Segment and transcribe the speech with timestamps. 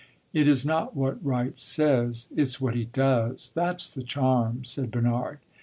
[0.33, 3.51] "It is not what Wright says; it 's what he does.
[3.53, 5.37] That 's the charm!" said Bernard.